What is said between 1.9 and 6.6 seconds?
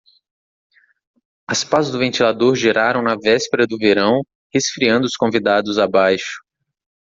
do ventilador giraram na véspera do verão, resfriando os convidados abaixo.